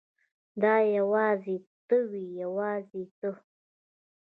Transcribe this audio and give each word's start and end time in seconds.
دا 0.61 0.75
یوازې 0.97 1.57
ته 1.87 1.97
وې 2.09 2.23
یوازې 2.41 3.03
ته. 3.19 3.31